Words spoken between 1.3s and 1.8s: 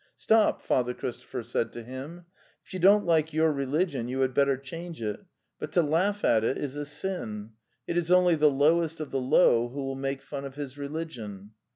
said'